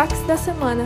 [0.00, 0.84] destaques da semana.